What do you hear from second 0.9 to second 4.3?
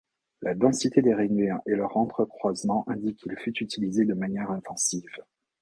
des rainures et leur entrecroisement indiquent qu'il fut utilisé de